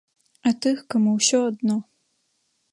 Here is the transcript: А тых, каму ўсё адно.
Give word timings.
А 0.49 0.53
тых, 0.65 0.81
каму 0.95 1.13
ўсё 1.19 1.39
адно. 1.53 1.75